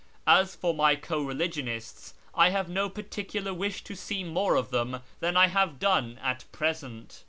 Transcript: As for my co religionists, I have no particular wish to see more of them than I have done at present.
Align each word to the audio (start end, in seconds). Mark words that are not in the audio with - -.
As 0.25 0.55
for 0.55 0.73
my 0.73 0.95
co 0.95 1.21
religionists, 1.21 2.15
I 2.33 2.49
have 2.49 2.67
no 2.67 2.89
particular 2.89 3.53
wish 3.53 3.83
to 3.83 3.95
see 3.95 4.23
more 4.23 4.55
of 4.55 4.71
them 4.71 5.03
than 5.19 5.37
I 5.37 5.45
have 5.49 5.77
done 5.77 6.17
at 6.23 6.43
present. 6.51 7.19